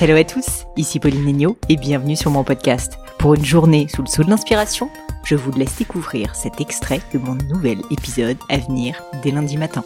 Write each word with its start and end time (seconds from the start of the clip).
Hello 0.00 0.16
à 0.16 0.24
tous, 0.24 0.66
ici 0.76 0.98
Pauline 0.98 1.24
Negno 1.24 1.56
et 1.68 1.76
bienvenue 1.76 2.16
sur 2.16 2.32
mon 2.32 2.42
podcast. 2.42 2.98
Pour 3.16 3.34
une 3.34 3.44
journée 3.44 3.86
sous 3.88 4.02
le 4.02 4.08
sceau 4.08 4.24
de 4.24 4.28
l'inspiration, 4.28 4.90
je 5.24 5.36
vous 5.36 5.52
laisse 5.52 5.78
découvrir 5.78 6.34
cet 6.34 6.60
extrait 6.60 6.98
de 7.12 7.18
mon 7.20 7.36
nouvel 7.36 7.78
épisode 7.92 8.36
à 8.48 8.58
venir 8.58 9.00
dès 9.22 9.30
lundi 9.30 9.56
matin. 9.56 9.84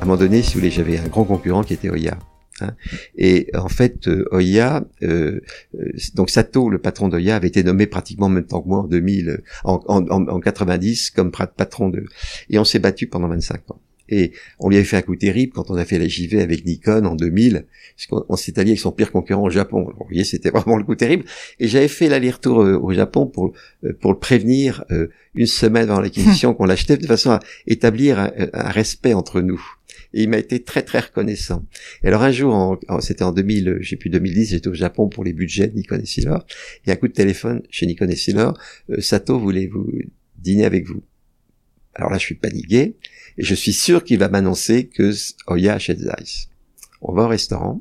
À 0.00 0.02
un 0.02 0.04
moment 0.04 0.18
donné, 0.18 0.42
si 0.42 0.54
vous 0.54 0.60
voulez, 0.60 0.72
j'avais 0.72 0.98
un 0.98 1.06
grand 1.06 1.24
concurrent 1.24 1.62
qui 1.62 1.74
était 1.74 1.90
Oya. 1.90 2.18
Hein. 2.60 2.72
Et 3.16 3.50
en 3.54 3.68
fait, 3.68 4.08
euh, 4.08 4.26
Oya, 4.32 4.84
euh, 5.02 5.40
euh, 5.78 5.92
donc 6.14 6.28
Sato, 6.28 6.68
le 6.68 6.78
patron 6.78 7.06
d'Oya, 7.06 7.36
avait 7.36 7.48
été 7.48 7.62
nommé 7.62 7.86
pratiquement 7.86 8.26
en 8.26 8.30
même 8.30 8.46
temps 8.46 8.60
que 8.60 8.68
moi 8.68 8.80
en 8.80 8.88
2000, 8.88 9.42
en, 9.62 9.80
en, 9.86 10.08
en 10.10 10.40
90 10.40 11.12
comme 11.12 11.30
patron 11.30 11.88
de. 11.88 12.04
Et 12.50 12.58
on 12.58 12.64
s'est 12.64 12.80
battu 12.80 13.06
pendant 13.06 13.28
25 13.28 13.70
ans. 13.70 13.80
Et 14.08 14.32
on 14.58 14.68
lui 14.68 14.76
avait 14.76 14.84
fait 14.84 14.96
un 14.96 15.02
coup 15.02 15.16
terrible 15.16 15.52
quand 15.52 15.70
on 15.70 15.76
a 15.76 15.84
fait 15.84 15.98
la 15.98 16.08
JV 16.08 16.40
avec 16.40 16.64
Nikon 16.64 17.04
en 17.04 17.14
2000, 17.14 17.66
puisqu'on 17.96 18.36
s'est 18.36 18.58
allié 18.58 18.70
avec 18.70 18.80
son 18.80 18.92
pire 18.92 19.12
concurrent 19.12 19.42
au 19.42 19.50
Japon. 19.50 19.84
vous 19.84 20.06
voyez, 20.06 20.24
c'était 20.24 20.50
vraiment 20.54 20.76
le 20.76 20.84
coup 20.84 20.94
terrible. 20.94 21.24
Et 21.58 21.68
j'avais 21.68 21.88
fait 21.88 22.08
l'aller-retour 22.08 22.62
euh, 22.62 22.78
au 22.78 22.92
Japon 22.92 23.26
pour 23.26 23.52
euh, 23.84 23.92
pour 24.00 24.12
le 24.12 24.18
prévenir 24.18 24.84
euh, 24.90 25.08
une 25.34 25.46
semaine 25.46 25.90
avant 25.90 26.00
l'acquisition 26.00 26.54
qu'on 26.54 26.64
l'achetait, 26.64 26.96
de 26.96 27.06
façon 27.06 27.32
à 27.32 27.40
établir 27.66 28.18
un, 28.18 28.30
respect 28.52 29.14
entre 29.14 29.40
nous. 29.40 29.62
Et 30.14 30.22
il 30.22 30.30
m'a 30.30 30.38
été 30.38 30.62
très 30.62 30.82
très 30.82 31.00
reconnaissant. 31.00 31.66
Et 32.02 32.08
alors 32.08 32.22
un 32.22 32.30
jour, 32.30 32.78
c'était 33.00 33.24
en 33.24 33.32
2000, 33.32 33.78
j'ai 33.80 33.96
plus 33.96 34.08
2010, 34.08 34.50
j'étais 34.50 34.68
au 34.68 34.74
Japon 34.74 35.08
pour 35.08 35.22
les 35.22 35.34
budgets 35.34 35.68
de 35.68 35.76
Nikon 35.76 36.00
et 36.00 36.06
Silor. 36.06 36.46
Et 36.86 36.92
un 36.92 36.96
coup 36.96 37.08
de 37.08 37.12
téléphone 37.12 37.62
chez 37.68 37.86
Nikon 37.86 38.08
et 38.08 38.16
Silor, 38.16 38.58
Sato 39.00 39.38
voulait 39.38 39.66
vous 39.66 39.86
dîner 40.38 40.64
avec 40.64 40.86
vous. 40.86 41.02
Alors 41.94 42.10
là, 42.10 42.18
je 42.18 42.24
suis 42.24 42.34
paniqué. 42.34 42.96
Et 43.38 43.44
je 43.44 43.54
suis 43.54 43.72
sûr 43.72 44.04
qu'il 44.04 44.18
va 44.18 44.28
m'annoncer 44.28 44.86
que 44.88 45.12
Oya 45.46 45.74
achète 45.74 46.00
Zeiss. 46.00 46.48
On 47.00 47.12
va 47.12 47.24
au 47.24 47.28
restaurant. 47.28 47.80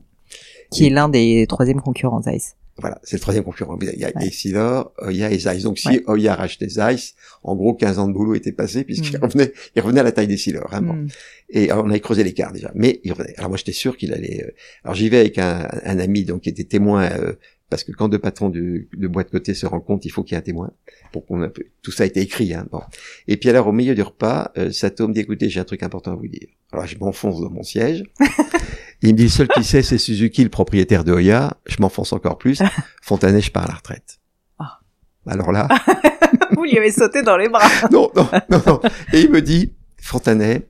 Qui 0.71 0.87
est 0.87 0.89
l'un 0.89 1.09
des 1.09 1.45
troisièmes 1.47 1.81
concurrents 1.81 2.21
Zeiss. 2.21 2.55
Voilà, 2.79 2.99
c'est 3.03 3.15
le 3.15 3.21
troisième 3.21 3.43
concurrent. 3.43 3.77
Il 3.81 3.99
y 3.99 4.05
a 4.05 4.11
Essilor, 4.21 4.93
Oya 4.99 5.31
et 5.31 5.39
Zeiss. 5.39 5.63
Donc 5.63 5.79
si 5.79 6.01
Oya 6.05 6.35
rachetait 6.35 6.69
Zeiss, 6.69 7.15
en 7.41 7.55
gros 7.55 7.73
15 7.73 7.97
ans 7.97 8.07
de 8.07 8.13
boulot 8.13 8.35
étaient 8.35 8.51
passés 8.51 8.83
puisqu'il 8.83 9.17
mm. 9.17 9.23
revenait, 9.23 9.53
il 9.75 9.81
revenait 9.81 10.01
à 10.01 10.03
la 10.03 10.11
taille 10.11 10.27
d'Essilor, 10.27 10.67
vraiment. 10.67 10.93
Mm. 10.93 11.07
Et 11.49 11.71
alors, 11.71 11.85
on 11.85 11.89
avait 11.89 12.01
creusé 12.01 12.23
l'écart 12.23 12.51
déjà, 12.51 12.71
mais 12.75 12.99
il 13.03 13.13
revenait. 13.13 13.33
Alors 13.37 13.49
moi 13.49 13.57
j'étais 13.57 13.71
sûr 13.71 13.97
qu'il 13.97 14.13
allait. 14.13 14.43
Euh, 14.43 14.51
alors 14.83 14.93
j'y 14.93 15.09
vais 15.09 15.21
avec 15.21 15.39
un, 15.39 15.67
un, 15.85 15.97
ami 15.97 16.23
donc 16.23 16.41
qui 16.41 16.49
était 16.49 16.65
témoin 16.65 17.09
euh, 17.13 17.33
parce 17.69 17.83
que 17.83 17.91
quand 17.91 18.07
deux 18.07 18.19
patrons 18.19 18.49
de, 18.49 18.87
de 18.93 19.07
boîte 19.07 19.29
côté 19.29 19.53
se 19.53 19.65
rencontrent, 19.65 20.05
il 20.05 20.09
faut 20.09 20.23
qu'il 20.23 20.33
y 20.33 20.35
ait 20.35 20.39
un 20.39 20.43
témoin. 20.43 20.71
Pour 21.11 21.25
qu'on 21.25 21.49
tout 21.81 21.91
ça 21.91 22.03
a 22.03 22.05
été 22.05 22.21
écrit. 22.21 22.53
Hein, 22.53 22.65
bon. 22.71 22.81
Et 23.27 23.37
puis 23.37 23.49
alors 23.49 23.67
au 23.67 23.71
milieu 23.73 23.93
du 23.93 24.01
repas, 24.01 24.51
euh, 24.57 24.71
Sato 24.71 25.07
me 25.07 25.13
dit 25.13 25.19
écoutez, 25.19 25.49
j'ai 25.49 25.59
un 25.59 25.65
truc 25.65 25.83
important 25.83 26.13
à 26.13 26.15
vous 26.15 26.27
dire. 26.27 26.47
Alors 26.71 26.87
je 26.87 26.97
m'enfonce 26.97 27.41
dans 27.41 27.49
mon 27.49 27.63
siège. 27.63 28.03
il 29.01 29.13
me 29.13 29.17
dit 29.17 29.23
le 29.23 29.29
seul 29.29 29.47
qui 29.49 29.63
sait, 29.63 29.81
c'est 29.81 29.97
Suzuki, 29.97 30.43
le 30.43 30.49
propriétaire 30.49 31.03
de 31.03 31.11
Oya. 31.11 31.57
Je 31.65 31.77
m'enfonce 31.79 32.13
encore 32.13 32.37
plus. 32.37 32.61
Fontanet, 33.01 33.41
je 33.41 33.51
pars 33.51 33.65
à 33.65 33.67
la 33.67 33.75
retraite. 33.75 34.19
Ah. 34.59 34.79
Alors 35.25 35.51
là. 35.51 35.67
vous 36.55 36.63
lui 36.63 36.77
avez 36.77 36.91
sauté 36.91 37.21
dans 37.21 37.35
les 37.35 37.49
bras. 37.49 37.67
non, 37.91 38.09
non, 38.15 38.29
non, 38.49 38.61
non. 38.65 38.81
Et 39.11 39.21
il 39.21 39.31
me 39.31 39.41
dit 39.41 39.73
Fontanet, 39.97 40.69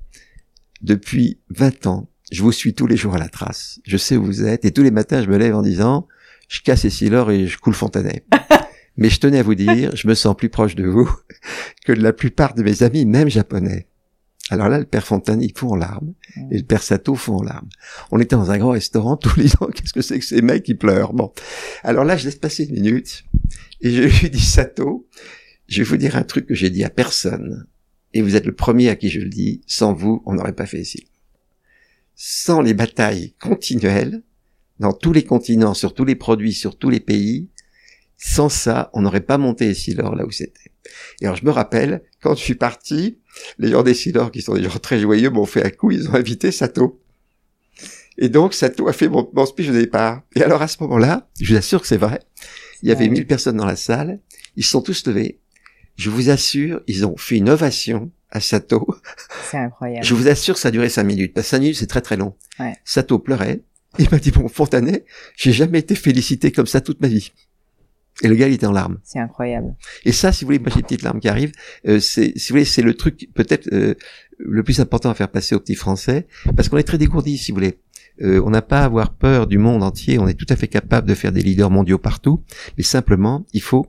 depuis 0.82 1.40
20 1.50 1.86
ans, 1.86 2.10
je 2.32 2.42
vous 2.42 2.52
suis 2.52 2.74
tous 2.74 2.88
les 2.88 2.98
jours 2.98 3.16
à 3.16 3.20
la 3.20 3.30
trace. 3.30 3.80
Je 3.86 3.98
sais 3.98 4.18
où 4.18 4.26
vous 4.26 4.44
êtes 4.46 4.66
et 4.66 4.72
tous 4.72 4.84
les 4.84 4.92
matins 4.92 5.22
je 5.22 5.30
me 5.30 5.38
lève 5.38 5.56
en 5.56 5.62
disant 5.62 6.08
je 6.48 6.62
casse 6.62 6.86
Essilor 6.86 7.32
et 7.32 7.48
je 7.48 7.58
coule 7.58 7.74
Fontanet. 7.74 8.26
Mais 8.98 9.10
je 9.10 9.20
tenais 9.20 9.40
à 9.40 9.44
vous 9.44 9.56
dire, 9.56 9.96
je 9.96 10.08
me 10.08 10.16
sens 10.16 10.36
plus 10.36 10.50
proche 10.50 10.76
de 10.76 10.88
vous 10.88 11.10
que 11.86 11.94
de 11.94 12.02
la 12.02 12.14
plupart 12.14 12.56
de 12.56 12.64
mes 12.64 12.84
amis, 12.84 13.06
même 13.06 13.30
japonais. 13.30 13.88
Alors 14.50 14.70
là, 14.70 14.80
le 14.80 14.86
père 14.86 15.06
Fontanet, 15.06 15.46
il 15.46 15.58
fond 15.58 15.72
en 15.72 15.76
larmes, 15.76 16.14
mm. 16.36 16.54
et 16.54 16.58
le 16.58 16.64
père 16.64 16.82
Sato 16.82 17.16
fond 17.16 17.38
en 17.38 17.44
larmes. 17.44 17.70
On 18.12 18.20
était 18.20 18.36
dans 18.36 18.50
un 18.50 18.58
grand 18.58 18.72
restaurant, 18.72 19.18
tous 19.18 19.38
les 19.38 19.54
ans, 19.56 19.68
qu'est-ce 19.74 19.94
que 19.94 20.02
c'est 20.02 20.20
que 20.20 20.26
ces 20.26 20.42
mecs 20.42 20.64
qui 20.64 20.74
pleurent? 20.74 21.14
Bon. 21.14 21.32
Alors 21.84 22.06
là, 22.06 22.18
je 22.18 22.26
laisse 22.26 22.38
passer 22.38 22.66
une 22.66 22.74
minute, 22.74 23.26
et 23.82 23.92
je 23.92 24.02
lui 24.02 24.30
dis, 24.30 24.44
Sato, 24.44 25.08
je 25.68 25.84
vais 25.84 25.90
vous 25.90 25.98
dire 25.98 26.16
un 26.16 26.24
truc 26.24 26.48
que 26.48 26.56
j'ai 26.56 26.70
dit 26.70 26.84
à 26.84 26.90
personne, 26.90 27.68
et 28.14 28.22
vous 28.22 28.36
êtes 28.36 28.46
le 28.46 28.56
premier 28.56 28.90
à 28.90 28.96
qui 28.96 29.10
je 29.10 29.20
le 29.20 29.30
dis, 29.30 29.62
sans 29.68 29.94
vous, 29.94 30.24
on 30.26 30.34
n'aurait 30.34 30.56
pas 30.56 30.66
fait 30.66 30.80
ici. 30.80 31.08
Sans 32.16 32.62
les 32.62 32.74
batailles 32.74 33.34
continuelles, 33.40 34.24
dans 34.80 34.94
tous 34.94 35.14
les 35.14 35.24
continents, 35.24 35.74
sur 35.74 35.94
tous 35.94 36.06
les 36.06 36.16
produits, 36.16 36.54
sur 36.54 36.78
tous 36.78 36.90
les 36.90 37.00
pays. 37.00 37.50
Sans 38.18 38.50
ça, 38.50 38.90
on 38.94 39.02
n'aurait 39.02 39.22
pas 39.22 39.38
monté 39.38 39.70
Essilor 39.70 40.16
là 40.16 40.26
où 40.26 40.32
c'était. 40.32 40.72
Et 41.22 41.26
alors 41.26 41.38
je 41.38 41.46
me 41.46 41.52
rappelle, 41.52 42.04
quand 42.22 42.36
je 42.36 42.42
suis 42.42 42.56
parti, 42.56 43.20
les 43.60 43.70
gens 43.70 43.84
d'Essilor, 43.84 44.32
qui 44.32 44.42
sont 44.42 44.56
des 44.56 44.64
gens 44.64 44.80
très 44.80 45.00
joyeux, 45.00 45.30
m'ont 45.30 45.46
fait 45.46 45.64
un 45.64 45.70
coup, 45.70 45.92
ils 45.92 46.10
ont 46.10 46.16
invité 46.16 46.52
Sato. 46.52 47.00
Et 48.18 48.30
donc 48.30 48.56
Sato 48.56 48.88
a 48.88 48.94
fait 48.94 49.08
mon, 49.08 49.30
mon 49.34 49.46
speech 49.46 49.68
de 49.68 49.74
départ. 49.74 50.24
Et 50.36 50.42
alors 50.42 50.62
à 50.62 50.68
ce 50.68 50.78
moment-là, 50.82 51.30
je 51.40 51.54
vous 51.54 51.58
assure 51.58 51.82
que 51.82 51.88
c'est 51.88 51.98
vrai, 51.98 52.20
il 52.82 52.90
y 52.90 52.92
avait 52.92 53.08
mille 53.08 53.28
personnes 53.28 53.58
dans 53.58 53.66
la 53.66 53.76
salle, 53.76 54.20
ils 54.56 54.64
se 54.64 54.72
sont 54.72 54.82
tous 54.82 55.06
levés. 55.06 55.40
Je 55.96 56.10
vous 56.10 56.30
assure, 56.30 56.82
ils 56.88 57.06
ont 57.06 57.18
fait 57.18 57.38
une 57.38 57.50
ovation 57.50 58.12
à 58.30 58.40
Sato. 58.40 58.88
C'est 59.50 59.58
incroyable. 59.58 60.06
Je 60.06 60.14
vous 60.14 60.28
assure, 60.28 60.58
ça 60.58 60.68
a 60.68 60.72
duré 60.72 60.90
cinq 60.90 61.04
minutes. 61.04 61.34
Parce 61.34 61.48
que 61.48 61.50
cinq 61.52 61.60
minutes, 61.60 61.78
c'est 61.78 61.88
très 61.88 62.02
très 62.02 62.18
long. 62.18 62.36
Ouais. 62.60 62.76
Sato 62.86 63.20
pleurait. 63.20 63.62
Il 64.00 64.08
m'a 64.12 64.20
dit, 64.20 64.32
bon, 64.32 64.48
Fontanet, 64.48 65.06
j'ai 65.36 65.52
jamais 65.52 65.80
été 65.80 65.96
félicité 65.96 66.52
comme 66.52 66.68
ça 66.68 66.82
toute 66.82 67.02
ma 67.02 67.08
vie. 67.08 67.32
Et 68.24 68.28
le 68.28 68.36
gars, 68.36 68.48
il 68.48 68.54
était 68.54 68.66
en 68.66 68.72
larmes. 68.72 68.98
C'est 69.04 69.20
incroyable. 69.20 69.76
Et 70.04 70.12
ça, 70.12 70.32
si 70.32 70.44
vous 70.44 70.48
voulez, 70.48 70.60
moi 70.60 70.70
j'ai 70.70 70.78
une 70.78 70.84
petite 70.84 71.04
larme 71.04 71.20
qui 71.20 71.30
arrive. 71.30 71.52
Euh, 71.88 72.00
c'est, 72.00 72.34
si 72.36 72.50
vous 72.50 72.54
voulez, 72.54 72.66
c'est 72.66 72.82
le 72.82 72.96
truc 72.96 73.30
peut-être 73.36 73.72
euh, 73.72 73.94
le 74.40 74.64
plus 74.64 74.80
important 74.80 75.10
à 75.10 75.14
faire 75.14 75.30
passer 75.30 75.54
aux 75.54 75.60
petits 75.60 75.76
Français, 75.76 76.28
parce 76.56 76.68
qu'on 76.68 76.78
est 76.78 76.84
très 76.84 76.98
dégourdis, 76.98 77.38
si 77.38 77.52
vous 77.52 77.58
voulez. 77.58 77.80
Euh, 78.24 78.42
on 78.44 78.50
n'a 78.50 78.64
pas 78.64 78.82
à 78.82 78.86
avoir 78.86 79.14
peur 79.14 79.46
du 79.46 79.60
monde 79.60 79.84
entier. 79.84 80.18
On 80.18 80.28
est 80.28 80.34
tout 80.34 80.48
à 80.50 80.56
fait 80.56 80.68
capable 80.68 81.08
de 81.08 81.14
faire 81.14 81.32
des 81.32 81.42
leaders 81.42 81.70
mondiaux 81.70 82.00
partout, 82.00 82.44
mais 82.78 82.84
simplement, 82.84 83.46
il 83.54 83.62
faut 83.62 83.86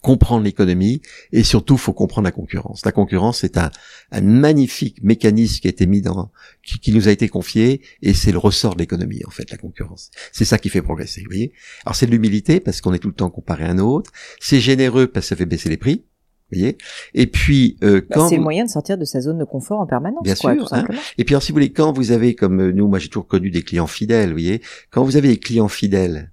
comprendre 0.00 0.44
l'économie 0.44 1.02
et 1.32 1.42
surtout 1.42 1.76
faut 1.76 1.92
comprendre 1.92 2.24
la 2.24 2.32
concurrence. 2.32 2.84
La 2.84 2.92
concurrence 2.92 3.40
c'est 3.40 3.58
un, 3.58 3.70
un, 4.12 4.20
magnifique 4.20 5.02
mécanisme 5.02 5.60
qui 5.60 5.68
a 5.68 5.70
été 5.70 5.86
mis 5.86 6.00
dans, 6.00 6.30
qui, 6.62 6.92
nous 6.92 7.08
a 7.08 7.10
été 7.10 7.28
confié 7.28 7.82
et 8.02 8.14
c'est 8.14 8.32
le 8.32 8.38
ressort 8.38 8.74
de 8.74 8.80
l'économie 8.80 9.22
en 9.26 9.30
fait 9.30 9.50
la 9.50 9.58
concurrence. 9.58 10.10
C'est 10.32 10.44
ça 10.44 10.58
qui 10.58 10.68
fait 10.68 10.82
progresser. 10.82 11.20
Vous 11.22 11.28
voyez. 11.30 11.52
Alors 11.84 11.94
c'est 11.94 12.06
de 12.06 12.10
l'humilité 12.10 12.60
parce 12.60 12.80
qu'on 12.80 12.92
est 12.94 12.98
tout 12.98 13.08
le 13.08 13.14
temps 13.14 13.30
comparé 13.30 13.64
à 13.64 13.70
un 13.70 13.78
autre. 13.78 14.10
C'est 14.40 14.60
généreux 14.60 15.06
parce 15.06 15.26
que 15.26 15.28
ça 15.30 15.36
fait 15.36 15.46
baisser 15.46 15.68
les 15.68 15.76
prix. 15.76 16.04
Vous 16.50 16.58
voyez 16.58 16.78
et 17.14 17.28
puis 17.28 17.76
euh, 17.84 18.02
bah, 18.10 18.26
c'est 18.28 18.36
le 18.36 18.42
moyen 18.42 18.64
de 18.64 18.70
sortir 18.70 18.98
de 18.98 19.04
sa 19.04 19.20
zone 19.20 19.38
de 19.38 19.44
confort 19.44 19.80
en 19.80 19.86
permanence. 19.86 20.24
Bien 20.24 20.34
sûr. 20.34 20.50
Hein. 20.72 20.84
et 21.16 21.24
puis 21.24 21.34
alors, 21.34 21.42
si 21.42 21.52
vous 21.52 21.56
voulez, 21.56 21.72
quand 21.72 21.92
vous 21.92 22.10
avez 22.10 22.34
comme 22.34 22.60
euh, 22.60 22.72
nous, 22.72 22.88
moi 22.88 22.98
j'ai 22.98 23.08
toujours 23.08 23.28
connu 23.28 23.50
des 23.50 23.62
clients 23.62 23.86
fidèles. 23.86 24.30
Vous 24.30 24.34
voyez, 24.34 24.60
quand 24.90 25.04
vous 25.04 25.16
avez 25.16 25.28
des 25.28 25.38
clients 25.38 25.68
fidèles, 25.68 26.32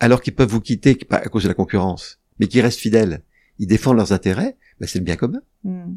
alors 0.00 0.22
qu'ils 0.22 0.34
peuvent 0.34 0.50
vous 0.50 0.60
quitter 0.60 0.98
à 1.10 1.28
cause 1.28 1.44
de 1.44 1.48
la 1.48 1.54
concurrence, 1.54 2.19
mais 2.40 2.48
qui 2.48 2.60
restent 2.60 2.80
fidèles, 2.80 3.22
ils 3.58 3.68
défendent 3.68 3.98
leurs 3.98 4.12
intérêts, 4.12 4.56
ben 4.80 4.86
c'est 4.88 4.98
le 4.98 5.04
bien 5.04 5.16
commun. 5.16 5.42
Hmm. 5.62 5.96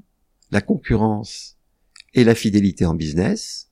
La 0.52 0.62
concurrence 0.62 1.58
et 2.14 2.24
la 2.24 2.36
fidélité 2.36 2.86
en 2.86 2.94
business 2.94 3.72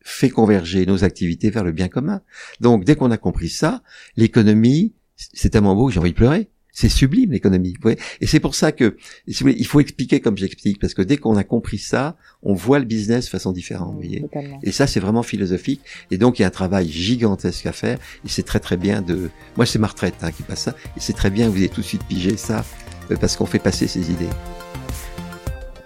fait 0.00 0.30
converger 0.30 0.86
nos 0.86 1.02
activités 1.02 1.50
vers 1.50 1.64
le 1.64 1.72
bien 1.72 1.88
commun. 1.88 2.22
Donc 2.60 2.84
dès 2.84 2.94
qu'on 2.94 3.10
a 3.10 3.18
compris 3.18 3.50
ça, 3.50 3.82
l'économie, 4.16 4.94
c'est 5.16 5.50
tellement 5.50 5.74
beau 5.74 5.88
que 5.88 5.92
j'ai 5.92 6.00
envie 6.00 6.12
de 6.12 6.16
pleurer. 6.16 6.50
C'est 6.78 6.90
sublime 6.90 7.32
l'économie. 7.32 7.72
Et 8.20 8.26
c'est 8.26 8.38
pour 8.38 8.54
ça 8.54 8.70
que 8.70 8.98
il 9.26 9.66
faut 9.66 9.80
expliquer 9.80 10.20
comme 10.20 10.36
j'explique, 10.36 10.78
parce 10.78 10.92
que 10.92 11.00
dès 11.00 11.16
qu'on 11.16 11.34
a 11.36 11.42
compris 11.42 11.78
ça, 11.78 12.18
on 12.42 12.52
voit 12.52 12.78
le 12.78 12.84
business 12.84 13.24
de 13.24 13.30
façon 13.30 13.52
différente. 13.52 13.94
Vous 13.94 14.02
voyez 14.02 14.26
et 14.62 14.72
ça, 14.72 14.86
c'est 14.86 15.00
vraiment 15.00 15.22
philosophique. 15.22 15.80
Et 16.10 16.18
donc, 16.18 16.38
il 16.38 16.42
y 16.42 16.44
a 16.44 16.48
un 16.48 16.50
travail 16.50 16.90
gigantesque 16.90 17.64
à 17.64 17.72
faire. 17.72 17.96
Et 18.26 18.28
c'est 18.28 18.42
très 18.42 18.60
très 18.60 18.76
bien 18.76 19.00
de. 19.00 19.30
Moi, 19.56 19.64
c'est 19.64 19.78
ma 19.78 19.86
retraite 19.86 20.16
hein, 20.20 20.30
qui 20.30 20.42
passe 20.42 20.64
ça. 20.64 20.76
Et 20.98 21.00
c'est 21.00 21.14
très 21.14 21.30
bien. 21.30 21.48
Vous 21.48 21.56
avez 21.56 21.70
tout 21.70 21.80
de 21.80 21.86
suite 21.86 22.04
pigé 22.04 22.36
ça 22.36 22.62
euh, 23.10 23.16
parce 23.16 23.38
qu'on 23.38 23.46
fait 23.46 23.58
passer 23.58 23.86
ces 23.86 24.10
idées. 24.10 24.28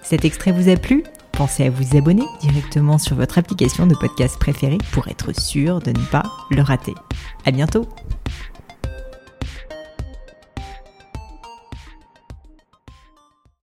Cet 0.03 0.25
extrait 0.25 0.51
vous 0.51 0.69
a 0.69 0.77
plu? 0.77 1.05
Pensez 1.31 1.67
à 1.67 1.71
vous 1.71 1.97
abonner 1.97 2.25
directement 2.41 2.99
sur 2.99 3.15
votre 3.15 3.39
application 3.39 3.87
de 3.87 3.95
podcast 3.95 4.41
préférée 4.41 4.79
pour 4.91 5.07
être 5.07 5.41
sûr 5.41 5.79
de 5.79 5.91
ne 5.91 6.05
pas 6.07 6.25
le 6.51 6.63
rater. 6.63 6.95
À 7.45 7.53
bientôt 7.53 7.87